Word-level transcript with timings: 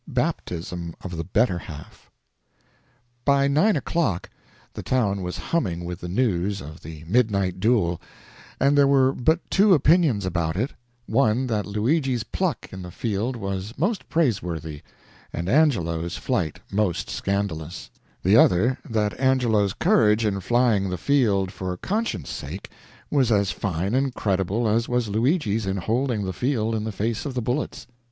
BAPTISM 0.11 0.95
OF 1.01 1.15
THE 1.15 1.23
BETTER 1.23 1.59
HALF 1.59 2.09
By 3.23 3.47
nine 3.47 3.75
o'clock 3.75 4.31
the 4.73 4.81
town 4.81 5.21
was 5.21 5.37
humming 5.37 5.85
with 5.85 5.99
the 5.99 6.09
news 6.09 6.59
of 6.59 6.81
the 6.81 7.03
midnight 7.05 7.59
duel, 7.59 8.01
and 8.59 8.75
there 8.75 8.87
were 8.87 9.11
but 9.13 9.47
two 9.51 9.75
opinions 9.75 10.25
about 10.25 10.55
it: 10.57 10.71
one, 11.05 11.45
that 11.45 11.67
Luigi's 11.67 12.23
pluck 12.23 12.67
in 12.71 12.81
the 12.81 12.89
field 12.89 13.35
was 13.35 13.77
most 13.77 14.09
praiseworthy 14.09 14.81
and 15.31 15.47
Angelo's 15.47 16.17
flight 16.17 16.59
most 16.71 17.07
scandalous; 17.07 17.91
the 18.23 18.35
other, 18.35 18.79
that 18.89 19.13
Angelo's 19.19 19.73
courage 19.75 20.25
in 20.25 20.39
flying 20.39 20.89
the 20.89 20.97
field 20.97 21.51
for 21.51 21.77
conscience' 21.77 22.31
sake 22.31 22.71
was 23.11 23.31
as 23.31 23.51
fine 23.51 23.93
and 23.93 24.15
creditable 24.15 24.67
as 24.67 24.89
was 24.89 25.09
Luigi's 25.09 25.67
in 25.67 25.77
holding 25.77 26.23
the 26.23 26.33
field 26.33 26.73
in 26.73 26.85
the 26.85 26.91
face 26.91 27.23
of 27.23 27.35
the 27.35 27.41
bullets. 27.43 27.85